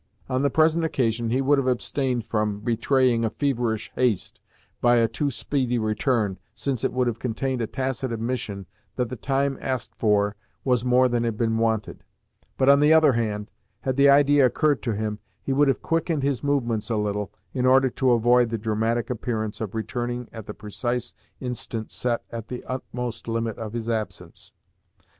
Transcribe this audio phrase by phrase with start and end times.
[0.27, 4.41] On the present occasion, he would have abstained from betraying a feverish haste
[4.81, 9.15] by a too speedy return, since it would have contained a tacit admission that the
[9.15, 12.03] time asked for was more than had been wanted;
[12.57, 13.51] but, on the other hand,
[13.81, 17.67] had the idea occurred to him, he would have quickened his movements a little, in
[17.67, 22.63] order to avoid the dramatic appearance of returning at the precise instant set as the
[22.63, 24.51] utmost limit of his absence.